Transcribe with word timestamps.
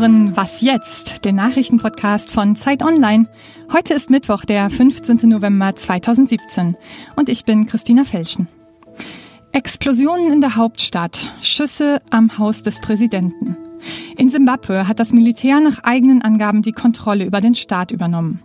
hören 0.00 0.36
Was 0.36 0.60
jetzt, 0.60 1.24
den 1.24 1.34
Nachrichtenpodcast 1.34 2.30
von 2.30 2.54
Zeit 2.54 2.84
Online. 2.84 3.26
Heute 3.72 3.94
ist 3.94 4.10
Mittwoch, 4.10 4.44
der 4.44 4.70
15. 4.70 5.28
November 5.28 5.74
2017 5.74 6.76
und 7.16 7.28
ich 7.28 7.44
bin 7.44 7.66
Christina 7.66 8.04
Felschen. 8.04 8.46
Explosionen 9.50 10.32
in 10.32 10.40
der 10.40 10.54
Hauptstadt, 10.54 11.32
Schüsse 11.42 12.00
am 12.10 12.38
Haus 12.38 12.62
des 12.62 12.78
Präsidenten. 12.78 13.56
In 14.16 14.28
Simbabwe 14.28 14.86
hat 14.86 15.00
das 15.00 15.12
Militär 15.12 15.58
nach 15.58 15.82
eigenen 15.82 16.22
Angaben 16.22 16.62
die 16.62 16.70
Kontrolle 16.70 17.24
über 17.24 17.40
den 17.40 17.56
Staat 17.56 17.90
übernommen. 17.90 18.40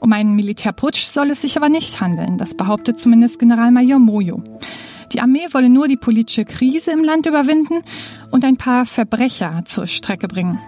Um 0.00 0.14
einen 0.14 0.34
Militärputsch 0.34 1.02
soll 1.02 1.30
es 1.30 1.42
sich 1.42 1.58
aber 1.58 1.68
nicht 1.68 2.00
handeln, 2.00 2.38
das 2.38 2.56
behauptet 2.56 2.98
zumindest 2.98 3.38
Generalmajor 3.38 3.98
Moyo. 3.98 4.42
Die 5.12 5.20
Armee 5.20 5.48
wolle 5.52 5.68
nur 5.68 5.88
die 5.88 5.96
politische 5.96 6.44
Krise 6.44 6.92
im 6.92 7.04
Land 7.04 7.26
überwinden 7.26 7.82
und 8.30 8.44
ein 8.44 8.56
paar 8.56 8.86
Verbrecher 8.86 9.62
zur 9.64 9.86
Strecke 9.86 10.28
bringen. 10.28 10.58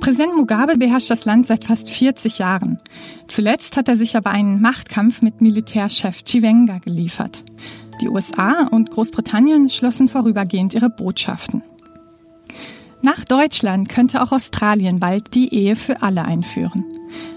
Präsident 0.00 0.34
Mugabe 0.34 0.78
beherrscht 0.78 1.10
das 1.10 1.26
Land 1.26 1.46
seit 1.46 1.64
fast 1.64 1.90
40 1.90 2.38
Jahren. 2.38 2.78
Zuletzt 3.26 3.76
hat 3.76 3.88
er 3.88 3.96
sich 3.96 4.16
aber 4.16 4.30
einen 4.30 4.60
Machtkampf 4.60 5.20
mit 5.20 5.42
Militärchef 5.42 6.22
Chiwenga 6.24 6.78
geliefert. 6.78 7.42
Die 8.00 8.08
USA 8.08 8.68
und 8.70 8.90
Großbritannien 8.90 9.68
schlossen 9.68 10.08
vorübergehend 10.08 10.72
ihre 10.72 10.88
Botschaften. 10.88 11.62
Nach 13.02 13.24
Deutschland 13.24 13.88
könnte 13.88 14.22
auch 14.22 14.32
Australien 14.32 15.00
bald 15.00 15.34
die 15.34 15.54
Ehe 15.54 15.76
für 15.76 16.02
alle 16.02 16.24
einführen. 16.24 16.84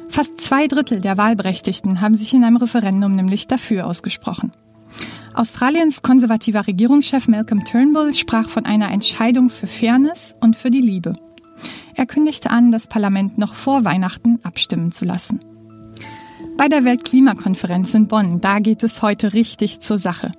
Fast 0.09 0.39
zwei 0.39 0.67
Drittel 0.67 1.01
der 1.01 1.17
Wahlberechtigten 1.17 1.99
haben 1.99 2.15
sich 2.15 2.33
in 2.33 2.43
einem 2.43 2.57
Referendum 2.57 3.15
nämlich 3.15 3.47
dafür 3.47 3.87
ausgesprochen. 3.87 4.51
Australiens 5.33 6.03
konservativer 6.03 6.67
Regierungschef 6.67 7.27
Malcolm 7.27 7.65
Turnbull 7.65 8.13
sprach 8.13 8.49
von 8.49 8.65
einer 8.65 8.91
Entscheidung 8.91 9.49
für 9.49 9.67
Fairness 9.67 10.35
und 10.41 10.55
für 10.55 10.69
die 10.69 10.81
Liebe. 10.81 11.13
Er 11.95 12.05
kündigte 12.05 12.51
an, 12.51 12.71
das 12.71 12.87
Parlament 12.87 13.37
noch 13.37 13.55
vor 13.55 13.83
Weihnachten 13.83 14.39
abstimmen 14.43 14.91
zu 14.91 15.05
lassen. 15.05 15.39
Bei 16.55 16.67
der 16.67 16.83
Weltklimakonferenz 16.83 17.95
in 17.95 18.07
Bonn, 18.07 18.41
da 18.41 18.59
geht 18.59 18.83
es 18.83 19.01
heute 19.01 19.33
richtig 19.33 19.79
zur 19.79 19.97
Sache. 19.97 20.31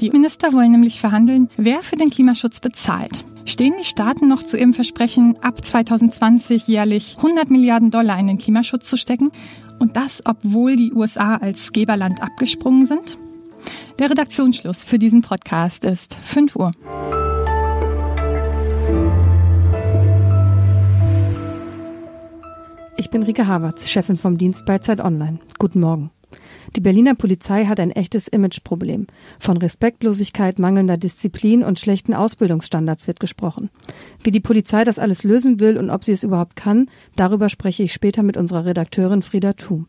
Die 0.00 0.10
Minister 0.10 0.54
wollen 0.54 0.70
nämlich 0.70 1.00
verhandeln, 1.00 1.50
wer 1.58 1.82
für 1.82 1.96
den 1.96 2.08
Klimaschutz 2.08 2.60
bezahlt. 2.60 3.24
Stehen 3.44 3.74
die 3.78 3.84
Staaten 3.84 4.26
noch 4.26 4.42
zu 4.42 4.56
ihrem 4.56 4.72
Versprechen, 4.72 5.36
ab 5.42 5.62
2020 5.62 6.66
jährlich 6.66 7.16
100 7.18 7.50
Milliarden 7.50 7.90
Dollar 7.90 8.18
in 8.18 8.26
den 8.26 8.38
Klimaschutz 8.38 8.88
zu 8.88 8.96
stecken? 8.96 9.30
Und 9.78 9.96
das, 9.96 10.22
obwohl 10.24 10.76
die 10.76 10.92
USA 10.92 11.36
als 11.36 11.72
Geberland 11.72 12.22
abgesprungen 12.22 12.86
sind? 12.86 13.18
Der 13.98 14.10
Redaktionsschluss 14.10 14.84
für 14.84 14.98
diesen 14.98 15.22
Podcast 15.22 15.84
ist 15.84 16.14
5 16.24 16.56
Uhr. 16.56 16.72
Ich 22.96 23.10
bin 23.10 23.22
Rike 23.22 23.46
Havertz, 23.46 23.88
Chefin 23.88 24.16
vom 24.18 24.38
Dienst 24.38 24.64
bei 24.66 24.78
Zeit 24.78 25.00
Online. 25.00 25.38
Guten 25.58 25.80
Morgen. 25.80 26.10
Die 26.76 26.80
Berliner 26.80 27.16
Polizei 27.16 27.64
hat 27.64 27.80
ein 27.80 27.90
echtes 27.90 28.28
Imageproblem. 28.28 29.08
Von 29.40 29.56
Respektlosigkeit, 29.56 30.60
mangelnder 30.60 30.96
Disziplin 30.96 31.64
und 31.64 31.80
schlechten 31.80 32.14
Ausbildungsstandards 32.14 33.08
wird 33.08 33.18
gesprochen. 33.18 33.70
Wie 34.22 34.30
die 34.30 34.40
Polizei 34.40 34.84
das 34.84 35.00
alles 35.00 35.24
lösen 35.24 35.58
will 35.58 35.76
und 35.76 35.90
ob 35.90 36.04
sie 36.04 36.12
es 36.12 36.22
überhaupt 36.22 36.54
kann, 36.54 36.88
darüber 37.16 37.48
spreche 37.48 37.82
ich 37.82 37.92
später 37.92 38.22
mit 38.22 38.36
unserer 38.36 38.64
Redakteurin 38.64 39.22
Frieda 39.22 39.54
Thum. 39.54 39.88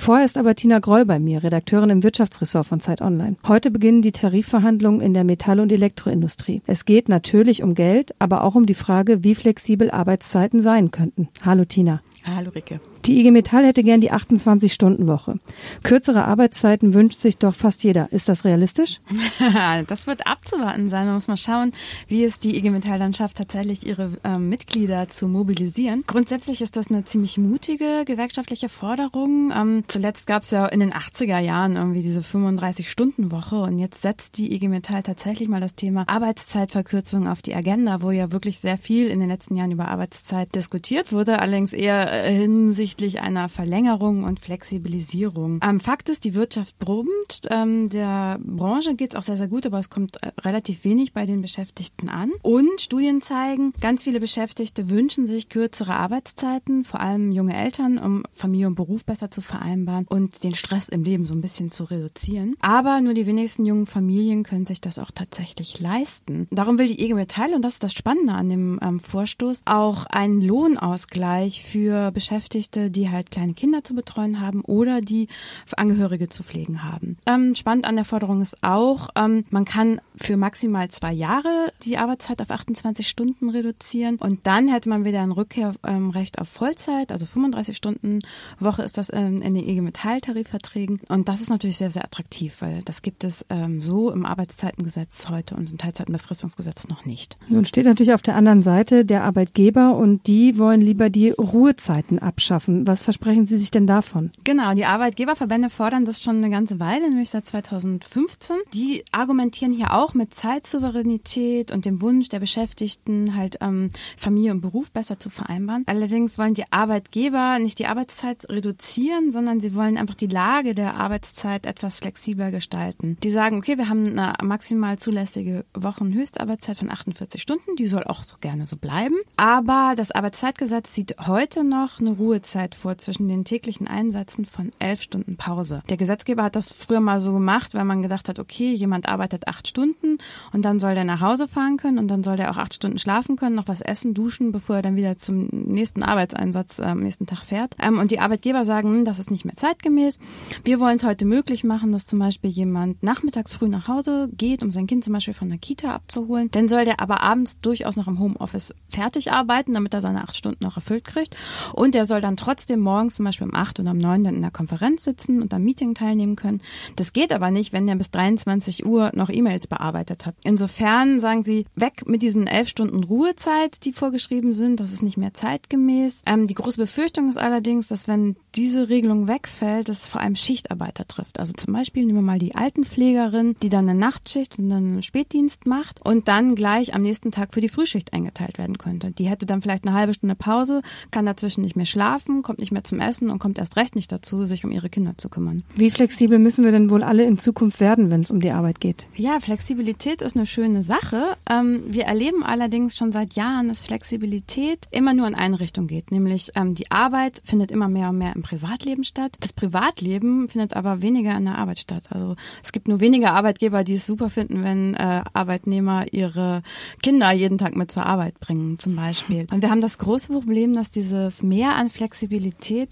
Vorher 0.00 0.24
ist 0.24 0.38
aber 0.38 0.54
Tina 0.54 0.78
Groll 0.78 1.04
bei 1.04 1.18
mir, 1.18 1.42
Redakteurin 1.42 1.90
im 1.90 2.02
Wirtschaftsressort 2.04 2.66
von 2.66 2.80
Zeit 2.80 3.02
Online. 3.02 3.36
Heute 3.46 3.70
beginnen 3.70 4.00
die 4.00 4.12
Tarifverhandlungen 4.12 5.00
in 5.00 5.12
der 5.12 5.24
Metall- 5.24 5.58
und 5.58 5.72
Elektroindustrie. 5.72 6.62
Es 6.66 6.84
geht 6.84 7.08
natürlich 7.08 7.64
um 7.64 7.74
Geld, 7.74 8.14
aber 8.20 8.44
auch 8.44 8.54
um 8.54 8.64
die 8.64 8.74
Frage, 8.74 9.24
wie 9.24 9.34
flexibel 9.34 9.90
Arbeitszeiten 9.90 10.62
sein 10.62 10.92
könnten. 10.92 11.28
Hallo 11.44 11.64
Tina. 11.64 12.00
Hallo 12.24 12.50
Ricke. 12.54 12.80
Die 13.08 13.20
IG 13.20 13.30
Metall 13.30 13.64
hätte 13.64 13.82
gern 13.82 14.02
die 14.02 14.12
28-Stunden-Woche. 14.12 15.40
Kürzere 15.82 16.26
Arbeitszeiten 16.26 16.92
wünscht 16.92 17.20
sich 17.20 17.38
doch 17.38 17.54
fast 17.54 17.82
jeder. 17.82 18.12
Ist 18.12 18.28
das 18.28 18.44
realistisch? 18.44 19.00
das 19.86 20.06
wird 20.06 20.26
abzuwarten 20.26 20.90
sein. 20.90 21.06
Man 21.06 21.14
muss 21.14 21.26
mal 21.26 21.38
schauen, 21.38 21.72
wie 22.06 22.22
es 22.22 22.38
die 22.38 22.58
IG 22.58 22.68
Metall 22.68 22.98
dann 22.98 23.14
schafft, 23.14 23.38
tatsächlich 23.38 23.86
ihre 23.86 24.10
äh, 24.24 24.38
Mitglieder 24.38 25.08
zu 25.08 25.26
mobilisieren. 25.26 26.04
Grundsätzlich 26.06 26.60
ist 26.60 26.76
das 26.76 26.90
eine 26.90 27.06
ziemlich 27.06 27.38
mutige 27.38 28.04
gewerkschaftliche 28.04 28.68
Forderung. 28.68 29.54
Ähm, 29.56 29.84
zuletzt 29.88 30.26
gab 30.26 30.42
es 30.42 30.50
ja 30.50 30.66
in 30.66 30.80
den 30.80 30.92
80er 30.92 31.38
Jahren 31.38 31.76
irgendwie 31.76 32.02
diese 32.02 32.20
35-Stunden-Woche 32.20 33.56
und 33.56 33.78
jetzt 33.78 34.02
setzt 34.02 34.36
die 34.36 34.54
IG 34.54 34.68
Metall 34.68 35.02
tatsächlich 35.02 35.48
mal 35.48 35.62
das 35.62 35.74
Thema 35.74 36.04
Arbeitszeitverkürzung 36.08 37.26
auf 37.26 37.40
die 37.40 37.54
Agenda, 37.54 38.02
wo 38.02 38.10
ja 38.10 38.32
wirklich 38.32 38.58
sehr 38.58 38.76
viel 38.76 39.06
in 39.06 39.18
den 39.18 39.30
letzten 39.30 39.56
Jahren 39.56 39.72
über 39.72 39.88
Arbeitszeit 39.88 40.54
diskutiert 40.54 41.10
wurde, 41.10 41.38
allerdings 41.38 41.72
eher 41.72 42.12
äh, 42.12 42.34
hinsichtlich 42.34 42.97
hinsichtlich 42.98 43.22
einer 43.22 43.48
Verlängerung 43.48 44.24
und 44.24 44.40
Flexibilisierung. 44.40 45.60
Ähm, 45.62 45.80
Fakt 45.80 46.08
ist, 46.08 46.24
die 46.24 46.34
Wirtschaft 46.34 46.78
brummt. 46.78 47.42
Ähm, 47.50 47.88
der 47.88 48.38
Branche 48.42 48.94
geht 48.94 49.14
es 49.14 49.18
auch 49.18 49.22
sehr, 49.22 49.36
sehr 49.36 49.48
gut, 49.48 49.66
aber 49.66 49.78
es 49.78 49.90
kommt 49.90 50.22
äh, 50.22 50.30
relativ 50.40 50.84
wenig 50.84 51.12
bei 51.12 51.24
den 51.24 51.40
Beschäftigten 51.40 52.08
an. 52.08 52.32
Und 52.42 52.80
Studien 52.80 53.22
zeigen, 53.22 53.72
ganz 53.80 54.02
viele 54.02 54.20
Beschäftigte 54.20 54.90
wünschen 54.90 55.26
sich 55.26 55.48
kürzere 55.48 55.94
Arbeitszeiten, 55.94 56.84
vor 56.84 57.00
allem 57.00 57.30
junge 57.30 57.56
Eltern, 57.56 57.98
um 57.98 58.24
Familie 58.34 58.66
und 58.66 58.74
Beruf 58.74 59.04
besser 59.04 59.30
zu 59.30 59.42
vereinbaren 59.42 60.06
und 60.08 60.42
den 60.42 60.54
Stress 60.54 60.88
im 60.88 61.04
Leben 61.04 61.24
so 61.24 61.34
ein 61.34 61.40
bisschen 61.40 61.70
zu 61.70 61.84
reduzieren. 61.84 62.56
Aber 62.60 63.00
nur 63.00 63.14
die 63.14 63.26
wenigsten 63.26 63.64
jungen 63.64 63.86
Familien 63.86 64.42
können 64.42 64.64
sich 64.64 64.80
das 64.80 64.98
auch 64.98 65.10
tatsächlich 65.12 65.80
leisten. 65.80 66.48
Darum 66.50 66.78
will 66.78 66.88
die 66.88 67.04
IG 67.04 67.14
Metall, 67.14 67.54
und 67.54 67.62
das 67.62 67.74
ist 67.74 67.84
das 67.84 67.92
Spannende 67.92 68.32
an 68.32 68.48
dem 68.48 68.80
ähm, 68.82 68.98
Vorstoß, 68.98 69.62
auch 69.66 70.06
einen 70.06 70.40
Lohnausgleich 70.40 71.62
für 71.62 72.10
Beschäftigte 72.10 72.87
die 72.90 73.10
halt 73.10 73.30
kleine 73.30 73.54
Kinder 73.54 73.84
zu 73.84 73.94
betreuen 73.94 74.40
haben 74.40 74.62
oder 74.62 75.00
die 75.00 75.28
Angehörige 75.76 76.28
zu 76.28 76.42
pflegen 76.42 76.82
haben. 76.82 77.16
Ähm, 77.26 77.54
spannend 77.54 77.86
an 77.86 77.96
der 77.96 78.04
Forderung 78.04 78.40
ist 78.40 78.62
auch, 78.62 79.08
ähm, 79.16 79.44
man 79.50 79.64
kann 79.64 80.00
für 80.16 80.36
maximal 80.36 80.88
zwei 80.88 81.12
Jahre 81.12 81.72
die 81.82 81.98
Arbeitszeit 81.98 82.40
auf 82.42 82.50
28 82.50 83.06
Stunden 83.08 83.50
reduzieren 83.50 84.16
und 84.16 84.46
dann 84.46 84.68
hätte 84.68 84.88
man 84.88 85.04
wieder 85.04 85.20
ein 85.20 85.32
Rückkehrrecht 85.32 86.36
ähm, 86.36 86.42
auf 86.42 86.48
Vollzeit, 86.48 87.12
also 87.12 87.26
35 87.26 87.76
Stunden 87.76 88.20
Woche 88.58 88.82
ist 88.82 88.98
das 88.98 89.08
in, 89.08 89.42
in 89.42 89.54
den 89.54 89.68
IG 89.68 89.80
Metall 89.80 90.20
Tarifverträgen 90.20 91.00
und 91.08 91.28
das 91.28 91.40
ist 91.40 91.50
natürlich 91.50 91.78
sehr, 91.78 91.90
sehr 91.90 92.04
attraktiv, 92.04 92.56
weil 92.60 92.82
das 92.84 93.02
gibt 93.02 93.24
es 93.24 93.44
ähm, 93.50 93.80
so 93.80 94.10
im 94.10 94.26
Arbeitszeitengesetz 94.26 95.28
heute 95.28 95.54
und 95.54 95.70
im 95.70 95.78
Teilzeitenbefristungsgesetz 95.78 96.88
noch 96.88 97.04
nicht. 97.04 97.38
Nun 97.48 97.64
steht 97.64 97.84
natürlich 97.84 98.12
auf 98.12 98.22
der 98.22 98.36
anderen 98.36 98.62
Seite 98.62 99.04
der 99.04 99.24
Arbeitgeber 99.24 99.96
und 99.96 100.26
die 100.26 100.58
wollen 100.58 100.80
lieber 100.80 101.10
die 101.10 101.30
Ruhezeiten 101.30 102.18
abschaffen. 102.18 102.67
Was 102.70 103.00
versprechen 103.00 103.46
Sie 103.46 103.56
sich 103.56 103.70
denn 103.70 103.86
davon? 103.86 104.30
Genau, 104.44 104.74
die 104.74 104.84
Arbeitgeberverbände 104.84 105.70
fordern 105.70 106.04
das 106.04 106.20
schon 106.20 106.36
eine 106.36 106.50
ganze 106.50 106.78
Weile, 106.78 107.08
nämlich 107.08 107.30
seit 107.30 107.48
2015. 107.48 108.56
Die 108.74 109.04
argumentieren 109.10 109.72
hier 109.72 109.94
auch 109.94 110.12
mit 110.12 110.34
Zeitsouveränität 110.34 111.72
und 111.72 111.86
dem 111.86 112.02
Wunsch 112.02 112.28
der 112.28 112.40
Beschäftigten, 112.40 113.34
halt 113.34 113.56
ähm, 113.62 113.90
Familie 114.18 114.50
und 114.50 114.60
Beruf 114.60 114.90
besser 114.90 115.18
zu 115.18 115.30
vereinbaren. 115.30 115.84
Allerdings 115.86 116.36
wollen 116.36 116.52
die 116.52 116.70
Arbeitgeber 116.70 117.58
nicht 117.58 117.78
die 117.78 117.86
Arbeitszeit 117.86 118.46
reduzieren, 118.50 119.30
sondern 119.30 119.60
sie 119.60 119.74
wollen 119.74 119.96
einfach 119.96 120.14
die 120.14 120.26
Lage 120.26 120.74
der 120.74 120.94
Arbeitszeit 120.94 121.64
etwas 121.64 122.00
flexibler 122.00 122.50
gestalten. 122.50 123.16
Die 123.22 123.30
sagen, 123.30 123.56
okay, 123.56 123.78
wir 123.78 123.88
haben 123.88 124.06
eine 124.06 124.34
maximal 124.42 124.98
zulässige 124.98 125.64
Wochenhöchstarbeitszeit 125.72 126.76
von 126.76 126.90
48 126.90 127.40
Stunden, 127.40 127.76
die 127.76 127.86
soll 127.86 128.04
auch 128.04 128.24
so 128.24 128.36
gerne 128.42 128.66
so 128.66 128.76
bleiben. 128.76 129.16
Aber 129.38 129.94
das 129.96 130.10
Arbeitszeitgesetz 130.10 130.94
sieht 130.94 131.16
heute 131.26 131.64
noch 131.64 132.00
eine 132.00 132.10
Ruhezeit 132.10 132.57
Zeit 132.58 132.74
vor 132.74 132.98
zwischen 132.98 133.28
den 133.28 133.44
täglichen 133.44 133.86
Einsätzen 133.86 134.44
von 134.44 134.72
elf 134.80 135.00
Stunden 135.00 135.36
Pause. 135.36 135.80
Der 135.88 135.96
Gesetzgeber 135.96 136.42
hat 136.42 136.56
das 136.56 136.72
früher 136.72 136.98
mal 136.98 137.20
so 137.20 137.32
gemacht, 137.32 137.72
weil 137.74 137.84
man 137.84 138.02
gedacht 138.02 138.28
hat, 138.28 138.40
okay, 138.40 138.72
jemand 138.72 139.08
arbeitet 139.08 139.46
acht 139.46 139.68
Stunden 139.68 140.18
und 140.52 140.62
dann 140.64 140.80
soll 140.80 140.96
der 140.96 141.04
nach 141.04 141.20
Hause 141.20 141.46
fahren 141.46 141.76
können 141.76 141.98
und 141.98 142.08
dann 142.08 142.24
soll 142.24 142.36
der 142.36 142.50
auch 142.50 142.56
acht 142.56 142.74
Stunden 142.74 142.98
schlafen 142.98 143.36
können, 143.36 143.54
noch 143.54 143.68
was 143.68 143.80
essen, 143.80 144.12
duschen, 144.12 144.50
bevor 144.50 144.76
er 144.76 144.82
dann 144.82 144.96
wieder 144.96 145.16
zum 145.16 145.46
nächsten 145.52 146.02
Arbeitseinsatz 146.02 146.80
äh, 146.80 146.86
am 146.86 146.98
nächsten 146.98 147.26
Tag 147.26 147.44
fährt. 147.44 147.76
Ähm, 147.80 148.00
und 148.00 148.10
die 148.10 148.18
Arbeitgeber 148.18 148.64
sagen, 148.64 148.88
hm, 148.88 149.04
das 149.04 149.20
ist 149.20 149.30
nicht 149.30 149.44
mehr 149.44 149.54
zeitgemäß. 149.54 150.18
Wir 150.64 150.80
wollen 150.80 150.96
es 150.96 151.04
heute 151.04 151.26
möglich 151.26 151.62
machen, 151.62 151.92
dass 151.92 152.06
zum 152.06 152.18
Beispiel 152.18 152.50
jemand 152.50 153.04
nachmittags 153.04 153.52
früh 153.52 153.68
nach 153.68 153.86
Hause 153.86 154.30
geht, 154.32 154.64
um 154.64 154.72
sein 154.72 154.88
Kind 154.88 155.04
zum 155.04 155.12
Beispiel 155.12 155.34
von 155.34 155.48
der 155.48 155.58
Kita 155.58 155.94
abzuholen. 155.94 156.50
Dann 156.50 156.68
soll 156.68 156.84
der 156.84 157.00
aber 157.00 157.22
abends 157.22 157.60
durchaus 157.60 157.94
noch 157.94 158.08
im 158.08 158.18
Homeoffice 158.18 158.74
fertig 158.88 159.30
arbeiten, 159.30 159.74
damit 159.74 159.94
er 159.94 160.00
seine 160.00 160.24
acht 160.24 160.36
Stunden 160.36 160.64
noch 160.64 160.74
erfüllt 160.74 161.04
kriegt. 161.04 161.36
Und 161.72 161.94
der 161.94 162.04
soll 162.04 162.20
dann 162.20 162.36
trotzdem 162.36 162.47
trotzdem 162.48 162.80
morgens 162.80 163.16
zum 163.16 163.26
Beispiel 163.26 163.46
um 163.46 163.54
acht 163.54 163.78
oder 163.78 163.90
um 163.90 163.98
neun 163.98 164.24
dann 164.24 164.34
in 164.34 164.40
der 164.40 164.50
Konferenz 164.50 165.04
sitzen 165.04 165.42
und 165.42 165.52
am 165.52 165.62
Meeting 165.62 165.92
teilnehmen 165.92 166.34
können. 166.34 166.62
Das 166.96 167.12
geht 167.12 167.30
aber 167.30 167.50
nicht, 167.50 167.74
wenn 167.74 167.86
der 167.86 167.96
bis 167.96 168.10
23 168.10 168.86
Uhr 168.86 169.10
noch 169.14 169.28
E-Mails 169.28 169.66
bearbeitet 169.66 170.24
hat. 170.24 170.34
Insofern 170.44 171.20
sagen 171.20 171.42
sie, 171.42 171.66
weg 171.74 172.04
mit 172.06 172.22
diesen 172.22 172.46
elf 172.46 172.68
Stunden 172.68 173.04
Ruhezeit, 173.04 173.84
die 173.84 173.92
vorgeschrieben 173.92 174.54
sind. 174.54 174.80
Das 174.80 174.94
ist 174.94 175.02
nicht 175.02 175.18
mehr 175.18 175.34
zeitgemäß. 175.34 176.22
Ähm, 176.24 176.46
die 176.46 176.54
große 176.54 176.78
Befürchtung 176.78 177.28
ist 177.28 177.36
allerdings, 177.36 177.88
dass 177.88 178.08
wenn 178.08 178.36
diese 178.54 178.88
Regelung 178.88 179.28
wegfällt, 179.28 179.90
es 179.90 180.06
vor 180.06 180.22
allem 180.22 180.34
Schichtarbeiter 180.34 181.06
trifft. 181.06 181.38
Also 181.38 181.52
zum 181.52 181.74
Beispiel 181.74 182.06
nehmen 182.06 182.20
wir 182.20 182.22
mal 182.22 182.38
die 182.38 182.54
Altenpflegerin, 182.54 183.56
die 183.62 183.68
dann 183.68 183.86
eine 183.86 183.98
Nachtschicht 183.98 184.58
und 184.58 184.72
einen 184.72 185.02
Spätdienst 185.02 185.66
macht 185.66 186.00
und 186.06 186.28
dann 186.28 186.54
gleich 186.54 186.94
am 186.94 187.02
nächsten 187.02 187.30
Tag 187.30 187.52
für 187.52 187.60
die 187.60 187.68
Frühschicht 187.68 188.14
eingeteilt 188.14 188.56
werden 188.56 188.78
könnte. 188.78 189.10
Die 189.10 189.28
hätte 189.28 189.44
dann 189.44 189.60
vielleicht 189.60 189.86
eine 189.86 189.94
halbe 189.94 190.14
Stunde 190.14 190.34
Pause, 190.34 190.80
kann 191.10 191.26
dazwischen 191.26 191.60
nicht 191.60 191.76
mehr 191.76 191.84
schlafen, 191.84 192.37
kommt 192.42 192.60
nicht 192.60 192.72
mehr 192.72 192.84
zum 192.84 193.00
Essen 193.00 193.30
und 193.30 193.38
kommt 193.38 193.58
erst 193.58 193.76
recht 193.76 193.96
nicht 193.96 194.10
dazu, 194.12 194.46
sich 194.46 194.64
um 194.64 194.70
ihre 194.70 194.88
Kinder 194.88 195.14
zu 195.16 195.28
kümmern. 195.28 195.62
Wie 195.74 195.90
flexibel 195.90 196.38
müssen 196.38 196.64
wir 196.64 196.72
denn 196.72 196.90
wohl 196.90 197.02
alle 197.02 197.24
in 197.24 197.38
Zukunft 197.38 197.80
werden, 197.80 198.10
wenn 198.10 198.22
es 198.22 198.30
um 198.30 198.40
die 198.40 198.50
Arbeit 198.50 198.80
geht? 198.80 199.06
Ja, 199.14 199.40
Flexibilität 199.40 200.22
ist 200.22 200.36
eine 200.36 200.46
schöne 200.46 200.82
Sache. 200.82 201.36
Ähm, 201.50 201.82
wir 201.86 202.04
erleben 202.04 202.44
allerdings 202.44 202.96
schon 202.96 203.12
seit 203.12 203.34
Jahren, 203.34 203.68
dass 203.68 203.80
Flexibilität 203.80 204.86
immer 204.90 205.14
nur 205.14 205.26
in 205.26 205.34
eine 205.34 205.60
Richtung 205.60 205.86
geht, 205.86 206.10
nämlich 206.10 206.50
ähm, 206.54 206.74
die 206.74 206.90
Arbeit 206.90 207.42
findet 207.44 207.70
immer 207.70 207.88
mehr 207.88 208.10
und 208.10 208.18
mehr 208.18 208.34
im 208.34 208.42
Privatleben 208.42 209.04
statt. 209.04 209.36
Das 209.40 209.52
Privatleben 209.52 210.48
findet 210.48 210.74
aber 210.74 211.02
weniger 211.02 211.36
in 211.36 211.44
der 211.44 211.58
Arbeit 211.58 211.80
statt. 211.80 212.04
Also 212.10 212.36
es 212.62 212.72
gibt 212.72 212.88
nur 212.88 213.00
wenige 213.00 213.30
Arbeitgeber, 213.30 213.84
die 213.84 213.94
es 213.94 214.06
super 214.06 214.30
finden, 214.30 214.62
wenn 214.62 214.94
äh, 214.94 215.22
Arbeitnehmer 215.32 216.06
ihre 216.12 216.62
Kinder 217.02 217.30
jeden 217.32 217.58
Tag 217.58 217.76
mit 217.76 217.90
zur 217.90 218.06
Arbeit 218.06 218.38
bringen, 218.40 218.78
zum 218.78 218.96
Beispiel. 218.96 219.46
Und 219.50 219.62
wir 219.62 219.70
haben 219.70 219.80
das 219.80 219.98
große 219.98 220.32
Problem, 220.32 220.74
dass 220.74 220.90
dieses 220.90 221.42
Mehr 221.42 221.76
an 221.76 221.90
Flexibilität 221.90 222.27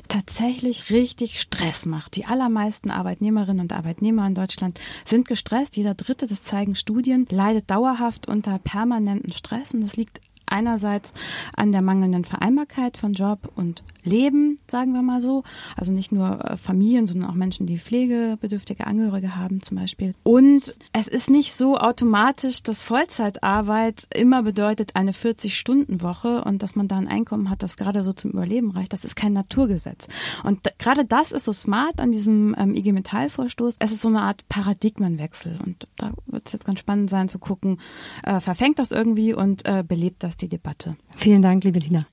tatsächlich 0.08 0.90
richtig 0.90 1.40
Stress 1.40 1.86
macht. 1.86 2.16
Die 2.16 2.26
allermeisten 2.26 2.90
Arbeitnehmerinnen 2.90 3.60
und 3.60 3.72
Arbeitnehmer 3.72 4.26
in 4.26 4.34
Deutschland 4.34 4.80
sind 5.04 5.28
gestresst. 5.28 5.76
Jeder 5.76 5.94
Dritte, 5.94 6.26
das 6.26 6.42
zeigen 6.42 6.74
Studien, 6.74 7.26
leidet 7.30 7.70
dauerhaft 7.70 8.28
unter 8.28 8.58
permanenten 8.58 9.32
Stress. 9.32 9.74
Und 9.74 9.82
das 9.82 9.96
liegt 9.96 10.20
einerseits 10.56 11.12
an 11.54 11.70
der 11.70 11.82
mangelnden 11.82 12.24
Vereinbarkeit 12.24 12.96
von 12.96 13.12
Job 13.12 13.52
und 13.54 13.82
Leben, 14.04 14.58
sagen 14.68 14.92
wir 14.92 15.02
mal 15.02 15.20
so. 15.20 15.42
Also 15.76 15.92
nicht 15.92 16.12
nur 16.12 16.44
äh, 16.44 16.56
Familien, 16.56 17.06
sondern 17.06 17.28
auch 17.28 17.34
Menschen, 17.34 17.66
die 17.66 17.78
pflegebedürftige 17.78 18.86
Angehörige 18.86 19.36
haben 19.36 19.60
zum 19.60 19.76
Beispiel. 19.76 20.14
Und 20.22 20.74
es 20.92 21.08
ist 21.08 21.28
nicht 21.28 21.54
so 21.54 21.76
automatisch, 21.76 22.62
dass 22.62 22.80
Vollzeitarbeit 22.80 24.06
immer 24.14 24.42
bedeutet 24.42 24.92
eine 24.94 25.12
40-Stunden-Woche 25.12 26.44
und 26.44 26.62
dass 26.62 26.76
man 26.76 26.88
da 26.88 26.96
ein 26.96 27.08
Einkommen 27.08 27.50
hat, 27.50 27.62
das 27.62 27.76
gerade 27.76 28.04
so 28.04 28.12
zum 28.12 28.30
Überleben 28.30 28.70
reicht. 28.70 28.92
Das 28.92 29.04
ist 29.04 29.16
kein 29.16 29.32
Naturgesetz. 29.32 30.08
Und 30.44 30.60
gerade 30.78 31.04
das 31.04 31.32
ist 31.32 31.44
so 31.44 31.52
smart 31.52 32.00
an 32.00 32.12
diesem 32.12 32.54
ähm, 32.58 32.74
IG 32.74 32.92
Metall-Vorstoß. 32.92 33.76
Es 33.80 33.92
ist 33.92 34.02
so 34.02 34.08
eine 34.08 34.22
Art 34.22 34.48
Paradigmenwechsel. 34.48 35.58
Und 35.64 35.88
da 35.96 36.12
wird 36.26 36.46
es 36.46 36.52
jetzt 36.52 36.64
ganz 36.64 36.78
spannend 36.78 37.10
sein 37.10 37.28
zu 37.28 37.38
gucken, 37.38 37.80
äh, 38.22 38.40
verfängt 38.40 38.78
das 38.78 38.92
irgendwie 38.92 39.34
und 39.34 39.66
äh, 39.66 39.82
belebt 39.86 40.22
das 40.22 40.36
die 40.36 40.45
Debatte. 40.48 40.96
Vielen 41.16 41.42
Dank, 41.42 41.64
liebe 41.64 41.78
Tina. 41.78 42.06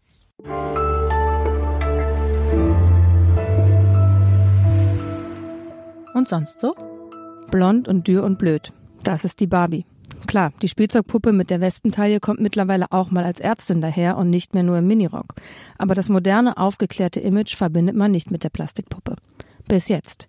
Und 6.14 6.28
sonst 6.28 6.60
so? 6.60 6.76
Blond 7.50 7.88
und 7.88 8.08
dürr 8.08 8.24
und 8.24 8.38
blöd. 8.38 8.72
Das 9.04 9.26
ist 9.26 9.40
die 9.40 9.48
Barbie. 9.48 9.86
Klar, 10.28 10.54
die 10.62 10.68
Spielzeugpuppe 10.68 11.34
mit 11.34 11.50
der 11.50 11.60
Wespentaille 11.60 12.20
kommt 12.20 12.40
mittlerweile 12.40 12.92
auch 12.92 13.12
mal 13.12 13.24
als 13.24 13.40
Ärztin 13.40 13.82
daher 13.82 14.18
und 14.18 14.30
nicht 14.30 14.54
mehr 14.54 14.64
nur 14.64 14.78
im 14.78 14.88
Minirock. 14.88 15.36
Aber 15.78 15.96
das 15.96 16.10
moderne, 16.10 16.58
aufgeklärte 16.58 17.20
Image 17.20 17.56
verbindet 17.56 17.96
man 17.96 18.12
nicht 18.12 18.32
mit 18.32 18.44
der 18.44 18.50
Plastikpuppe. 18.50 19.16
Bis 19.74 19.88
jetzt. 19.88 20.28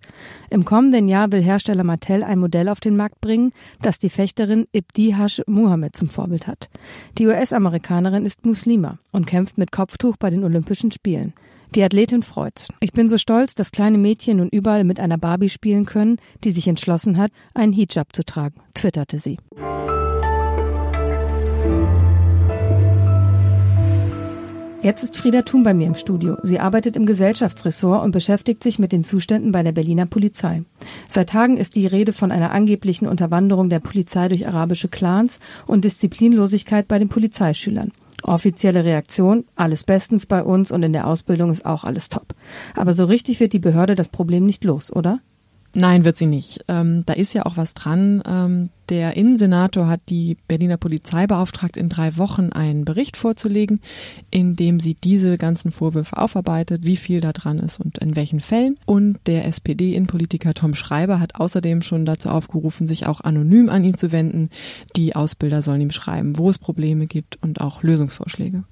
Im 0.48 0.64
kommenden 0.64 1.06
Jahr 1.06 1.30
will 1.30 1.42
Hersteller 1.42 1.84
Mattel 1.84 2.24
ein 2.24 2.38
Modell 2.38 2.66
auf 2.70 2.80
den 2.80 2.96
Markt 2.96 3.20
bringen, 3.20 3.52
das 3.82 3.98
die 3.98 4.08
Fechterin 4.08 4.66
Ibtihash 4.72 5.42
Muhammad 5.46 5.94
zum 5.94 6.08
Vorbild 6.08 6.46
hat. 6.46 6.70
Die 7.18 7.26
US-Amerikanerin 7.26 8.24
ist 8.24 8.46
Muslima 8.46 9.00
und 9.12 9.26
kämpft 9.26 9.58
mit 9.58 9.70
Kopftuch 9.70 10.16
bei 10.16 10.30
den 10.30 10.44
Olympischen 10.44 10.92
Spielen. 10.92 11.34
Die 11.74 11.82
Athletin 11.82 12.22
freut's. 12.22 12.68
Ich 12.80 12.94
bin 12.94 13.10
so 13.10 13.18
stolz, 13.18 13.54
dass 13.54 13.70
kleine 13.70 13.98
Mädchen 13.98 14.38
nun 14.38 14.48
überall 14.48 14.84
mit 14.84 14.98
einer 14.98 15.18
Barbie 15.18 15.50
spielen 15.50 15.84
können, 15.84 16.16
die 16.42 16.50
sich 16.50 16.66
entschlossen 16.66 17.18
hat, 17.18 17.30
einen 17.52 17.74
Hijab 17.74 18.16
zu 18.16 18.24
tragen, 18.24 18.62
twitterte 18.72 19.18
sie. 19.18 19.36
Jetzt 24.84 25.02
ist 25.02 25.16
Frieda 25.16 25.40
Thun 25.40 25.62
bei 25.62 25.72
mir 25.72 25.86
im 25.86 25.94
Studio. 25.94 26.36
Sie 26.42 26.60
arbeitet 26.60 26.94
im 26.94 27.06
Gesellschaftsressort 27.06 28.04
und 28.04 28.10
beschäftigt 28.10 28.62
sich 28.62 28.78
mit 28.78 28.92
den 28.92 29.02
Zuständen 29.02 29.50
bei 29.50 29.62
der 29.62 29.72
Berliner 29.72 30.04
Polizei. 30.04 30.62
Seit 31.08 31.30
Tagen 31.30 31.56
ist 31.56 31.74
die 31.74 31.86
Rede 31.86 32.12
von 32.12 32.30
einer 32.30 32.50
angeblichen 32.50 33.08
Unterwanderung 33.08 33.70
der 33.70 33.80
Polizei 33.80 34.28
durch 34.28 34.46
arabische 34.46 34.88
Clans 34.88 35.40
und 35.66 35.86
Disziplinlosigkeit 35.86 36.86
bei 36.86 36.98
den 36.98 37.08
Polizeischülern. 37.08 37.92
Offizielle 38.24 38.84
Reaktion, 38.84 39.44
alles 39.56 39.84
bestens 39.84 40.26
bei 40.26 40.42
uns 40.42 40.70
und 40.70 40.82
in 40.82 40.92
der 40.92 41.06
Ausbildung 41.06 41.50
ist 41.50 41.64
auch 41.64 41.84
alles 41.84 42.10
top. 42.10 42.34
Aber 42.76 42.92
so 42.92 43.06
richtig 43.06 43.40
wird 43.40 43.54
die 43.54 43.58
Behörde 43.60 43.94
das 43.94 44.08
Problem 44.08 44.44
nicht 44.44 44.64
los, 44.64 44.92
oder? 44.94 45.20
Nein, 45.74 46.04
wird 46.04 46.16
sie 46.16 46.26
nicht. 46.26 46.64
Ähm, 46.68 47.02
da 47.04 47.14
ist 47.14 47.34
ja 47.34 47.46
auch 47.46 47.56
was 47.56 47.74
dran. 47.74 48.22
Ähm, 48.26 48.70
der 48.88 49.16
Innensenator 49.16 49.88
hat 49.88 50.00
die 50.08 50.36
Berliner 50.46 50.76
Polizei 50.76 51.26
beauftragt, 51.26 51.76
in 51.76 51.88
drei 51.88 52.16
Wochen 52.16 52.50
einen 52.50 52.84
Bericht 52.84 53.16
vorzulegen, 53.16 53.80
in 54.30 54.56
dem 54.56 54.78
sie 54.78 54.94
diese 54.94 55.38
ganzen 55.38 55.72
Vorwürfe 55.72 56.18
aufarbeitet, 56.18 56.84
wie 56.84 56.96
viel 56.96 57.20
da 57.20 57.32
dran 57.32 57.58
ist 57.58 57.80
und 57.80 57.98
in 57.98 58.14
welchen 58.14 58.40
Fällen. 58.40 58.78
Und 58.86 59.18
der 59.26 59.46
SPD-Innenpolitiker 59.46 60.54
Tom 60.54 60.74
Schreiber 60.74 61.18
hat 61.18 61.36
außerdem 61.40 61.82
schon 61.82 62.04
dazu 62.04 62.28
aufgerufen, 62.28 62.86
sich 62.86 63.06
auch 63.06 63.22
anonym 63.22 63.68
an 63.68 63.84
ihn 63.84 63.96
zu 63.96 64.12
wenden. 64.12 64.50
Die 64.96 65.16
Ausbilder 65.16 65.62
sollen 65.62 65.80
ihm 65.80 65.90
schreiben, 65.90 66.38
wo 66.38 66.50
es 66.50 66.58
Probleme 66.58 67.06
gibt 67.06 67.42
und 67.42 67.60
auch 67.60 67.82
Lösungsvorschläge. 67.82 68.64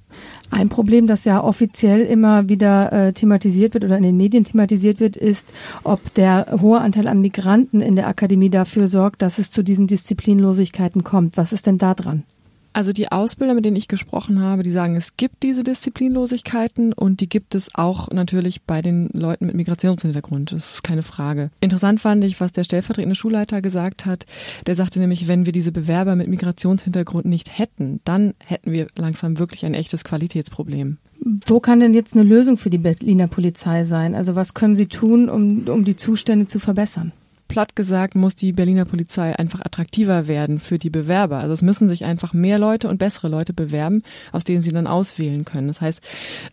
Ein 0.51 0.69
Problem, 0.69 1.07
das 1.07 1.25
ja 1.25 1.43
offiziell 1.43 2.01
immer 2.01 2.49
wieder 2.49 2.93
äh, 2.93 3.13
thematisiert 3.13 3.75
wird 3.75 3.85
oder 3.85 3.97
in 3.97 4.03
den 4.03 4.17
Medien 4.17 4.45
thematisiert 4.45 5.01
wird, 5.01 5.17
ist, 5.17 5.53
ob 5.83 6.13
der 6.15 6.59
hohe 6.61 6.81
Anteil 6.81 7.09
an 7.09 7.21
Migranten 7.21 7.81
in 7.81 7.97
der 7.97 8.07
Akademie 8.07 8.51
dafür 8.51 8.89
sorgt, 8.89 9.23
dass 9.23 9.39
es 9.39 9.51
zu 9.51 9.63
diesen 9.63 9.87
Disziplinlosigkeiten 9.87 11.05
kommt. 11.05 11.37
Was 11.37 11.53
ist 11.53 11.67
denn 11.67 11.79
da 11.79 11.95
dran? 11.95 12.25
Also 12.73 12.93
die 12.93 13.11
Ausbilder, 13.13 13.55
mit 13.55 13.65
denen 13.65 13.77
ich 13.77 13.89
gesprochen 13.89 14.41
habe, 14.41 14.63
die 14.63 14.71
sagen, 14.71 14.97
es 14.97 15.17
gibt 15.17 15.43
diese 15.43 15.63
Disziplinlosigkeiten 15.63 16.93
und 16.93 17.21
die 17.21 17.29
gibt 17.29 17.55
es 17.55 17.75
auch 17.75 18.11
natürlich 18.11 18.63
bei 18.63 18.81
den 18.81 19.09
Leuten 19.13 19.47
mit 19.47 19.55
Migrationshintergrund. 19.55 20.53
Das 20.53 20.75
ist 20.75 20.83
keine 20.83 21.03
Frage. 21.03 21.51
Interessant 21.61 22.01
fand 22.01 22.25
ich, 22.25 22.41
was 22.41 22.53
der 22.53 22.65
stellvertretende 22.65 23.15
Schulleiter 23.15 23.61
gesagt 23.61 24.07
hat. 24.07 24.27
Der 24.67 24.75
sagte 24.75 25.01
nämlich, 25.01 25.29
wenn 25.29 25.45
wir 25.47 25.53
diese 25.53 25.73
Bewerber 25.73 26.17
mit 26.17 26.29
Migrationshintergrund 26.29 27.27
nicht 27.27 27.59
hätten, 27.59 28.01
dann 28.05 28.35
hätten 28.45 28.73
wir 28.73 28.87
langsam 28.97 29.39
wirklich 29.39 29.67
ein 29.67 29.75
echtes 29.75 30.05
Qualitätsproblem. 30.05 30.99
Wo 31.47 31.61
kann 31.61 31.81
denn 31.81 31.95
jetzt 31.95 32.15
eine 32.15 32.25
Lösung 32.25 32.57
für 32.57 32.71
die 32.71 32.79
Berliner 32.79 33.29
Polizei 33.29 33.85
sein? 33.85 34.15
Also 34.15 34.35
was 34.35 34.55
können 34.55 34.75
Sie 34.75 34.87
tun, 34.87 35.29
um, 35.29 35.69
um 35.69 35.85
die 35.85 35.97
Zustände 35.97 36.47
zu 36.49 36.59
verbessern? 36.59 37.13
Platt 37.53 37.77
gesagt 37.77 38.15
muss 38.15 38.35
die 38.35 38.53
Berliner 38.53 38.87
Polizei 38.87 39.39
einfach 39.39 39.61
attraktiver 39.61 40.27
werden 40.27 40.59
für 40.59 40.79
die 40.79 40.89
Bewerber. 40.89 41.39
Also 41.39 41.53
es 41.53 41.61
müssen 41.61 41.89
sich 41.89 42.07
einfach 42.07 42.33
mehr 42.33 42.59
Leute 42.59 42.89
und 42.89 42.97
bessere 42.97 43.29
Leute 43.29 43.53
bewerben, 43.53 44.03
aus 44.33 44.45
denen 44.45 44.63
sie 44.63 44.73
dann 44.73 44.87
auswählen 44.87 45.45
können. 45.45 45.69
Das 45.69 45.83
heißt, 45.83 46.01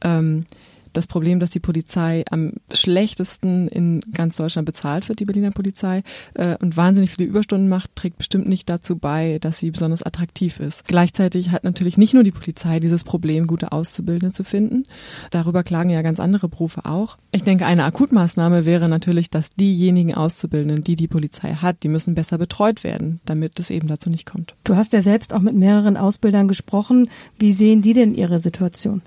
ähm, 0.03 0.45
das 0.93 1.07
Problem, 1.07 1.39
dass 1.39 1.49
die 1.49 1.59
Polizei 1.59 2.23
am 2.29 2.53
schlechtesten 2.73 3.67
in 3.67 4.01
ganz 4.13 4.37
Deutschland 4.37 4.65
bezahlt 4.65 5.09
wird, 5.09 5.19
die 5.19 5.25
Berliner 5.25 5.51
Polizei, 5.51 6.03
äh, 6.33 6.57
und 6.57 6.77
wahnsinnig 6.77 7.11
viele 7.11 7.29
Überstunden 7.29 7.69
macht, 7.69 7.95
trägt 7.95 8.17
bestimmt 8.17 8.47
nicht 8.47 8.69
dazu 8.69 8.97
bei, 8.97 9.39
dass 9.39 9.59
sie 9.59 9.71
besonders 9.71 10.03
attraktiv 10.03 10.59
ist. 10.59 10.85
Gleichzeitig 10.85 11.51
hat 11.51 11.63
natürlich 11.63 11.97
nicht 11.97 12.13
nur 12.13 12.23
die 12.23 12.31
Polizei 12.31 12.79
dieses 12.79 13.03
Problem, 13.03 13.47
gute 13.47 13.71
Auszubildende 13.71 14.33
zu 14.33 14.43
finden. 14.43 14.85
Darüber 15.31 15.63
klagen 15.63 15.89
ja 15.89 16.01
ganz 16.01 16.19
andere 16.19 16.49
Berufe 16.49 16.85
auch. 16.85 17.17
Ich 17.31 17.43
denke, 17.43 17.65
eine 17.65 17.83
Akutmaßnahme 17.83 18.65
wäre 18.65 18.89
natürlich, 18.89 19.29
dass 19.29 19.49
diejenigen 19.49 20.15
Auszubildenden, 20.15 20.83
die 20.83 20.95
die 20.95 21.07
Polizei 21.07 21.53
hat, 21.53 21.83
die 21.83 21.89
müssen 21.89 22.15
besser 22.15 22.37
betreut 22.37 22.83
werden, 22.83 23.19
damit 23.25 23.59
es 23.59 23.69
eben 23.69 23.87
dazu 23.87 24.09
nicht 24.09 24.25
kommt. 24.25 24.55
Du 24.63 24.75
hast 24.75 24.93
ja 24.93 25.01
selbst 25.01 25.33
auch 25.33 25.41
mit 25.41 25.55
mehreren 25.55 25.97
Ausbildern 25.97 26.47
gesprochen. 26.47 27.09
Wie 27.37 27.53
sehen 27.53 27.81
die 27.81 27.93
denn 27.93 28.13
ihre 28.13 28.39
Situation? 28.39 29.01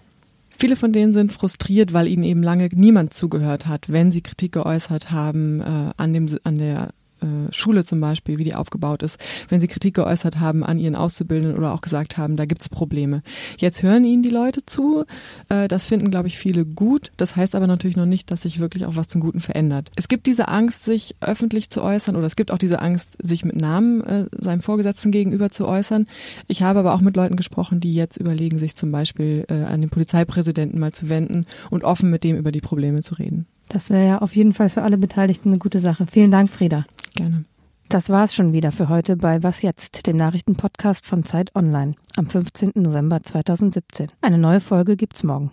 Viele 0.63 0.77
von 0.77 0.93
denen 0.93 1.13
sind 1.13 1.33
frustriert, 1.33 1.93
weil 1.93 2.07
ihnen 2.07 2.23
eben 2.23 2.41
lange 2.41 2.69
niemand 2.73 3.13
zugehört 3.13 3.67
hat, 3.67 3.91
wenn 3.91 4.13
sie 4.13 4.21
Kritik 4.21 4.53
geäußert 4.53 5.11
haben 5.11 5.61
äh, 5.61 5.91
an 5.97 6.13
dem 6.13 6.29
an 6.45 6.57
der 6.57 6.95
äh, 7.23 7.53
Schule 7.53 7.85
zum 7.85 8.01
Beispiel, 8.01 8.39
wie 8.39 8.45
die 8.45 8.55
aufgebaut 8.55 9.03
ist, 9.03 9.19
wenn 9.49 9.61
sie 9.61 9.69
Kritik 9.69 9.95
geäußert 9.95 10.41
haben 10.41 10.65
an 10.65 10.79
ihren 10.79 10.97
Auszubildenden 10.97 11.57
oder 11.57 11.73
auch 11.73 11.81
gesagt 11.81 12.19
haben, 12.19 12.37
da 12.37 12.45
gibt's 12.45 12.69
Probleme. 12.69 13.23
Jetzt 13.59 13.83
hören 13.83 14.05
ihnen 14.05 14.23
die 14.23 14.31
Leute 14.31 14.65
zu. 14.67 15.05
Äh, 15.49 15.69
das 15.69 15.85
finden, 15.85 16.11
glaube 16.11 16.29
ich, 16.29 16.39
viele 16.39 16.65
gut. 16.65 17.13
Das 17.17 17.37
heißt 17.37 17.55
aber 17.55 17.67
natürlich 17.67 17.97
noch 17.97 18.07
nicht, 18.07 18.31
dass 18.31 18.43
sich 18.43 18.61
wirklich 18.61 18.87
auch 18.87 18.97
was 18.97 19.09
zum 19.09 19.21
Guten 19.21 19.41
verändert. 19.41 19.91
Es 19.97 20.09
gibt 20.09 20.27
diese 20.27 20.49
Angst, 20.49 20.85
sich 20.85 21.17
öffentlich 21.21 21.71
zu 21.71 21.83
äußern 21.83 22.17
oder 22.17 22.27
es 22.27 22.37
gibt 22.37 22.51
auch 22.51 22.59
diese 22.59 22.81
Angst, 22.81 23.17
sich 23.23 23.45
mit 23.45 23.57
Namen 23.57 24.03
äh, 24.03 24.27
seinem 24.39 24.61
Vorgesetzten 24.61 25.11
gegenüber 25.11 25.51
zu 25.51 25.67
äußern. 25.67 26.07
Ich 26.49 26.63
habe 26.63 26.81
aber 26.81 26.95
auch 26.95 27.01
mit 27.01 27.17
Leuten 27.17 27.37
gesprochen, 27.37 27.81
die 27.81 27.95
jetzt 27.95 28.17
überlegen, 28.17 28.59
sich 28.59 28.77
zum 28.77 28.93
Beispiel 28.93 29.45
an 29.49 29.81
den 29.81 29.91
Polizeipräsidenten 29.91 30.79
mal 30.79 30.93
zu 30.93 31.09
wenden 31.09 31.47
und 31.71 31.85
offen 31.85 32.11
mit 32.11 32.25
dem 32.25 32.37
über 32.37 32.53
die 32.53 32.61
Probleme 32.61 33.03
zu 33.03 33.15
reden. 33.15 33.47
Das 33.69 33.91
wäre 33.91 34.07
ja 34.07 34.19
auf 34.19 34.35
jeden 34.37 34.53
Fall 34.53 34.69
für 34.69 34.83
alle 34.83 34.99
Beteiligten 34.99 35.49
eine 35.49 35.59
gute 35.59 35.79
Sache. 35.79 36.07
Vielen 36.11 36.31
Dank, 36.31 36.51
Frieda. 36.51 36.85
Gerne. 37.15 37.45
Das 37.89 38.09
war 38.09 38.25
es 38.25 38.35
schon 38.35 38.55
wieder 38.55 38.73
für 38.73 38.89
heute 38.89 39.17
bei 39.17 39.43
Was 39.43 39.61
jetzt, 39.61 40.07
dem 40.07 40.17
Nachrichtenpodcast 40.17 41.07
von 41.07 41.25
Zeit 41.25 41.55
Online 41.55 41.95
am 42.17 42.27
15. 42.27 42.73
November 42.75 43.23
2017. 43.23 44.09
Eine 44.23 44.39
neue 44.39 44.61
Folge 44.61 44.97
gibt's 44.97 45.23
morgen. 45.23 45.51